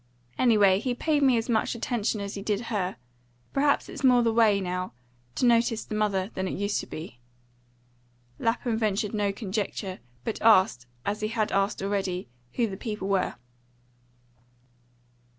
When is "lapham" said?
8.39-8.79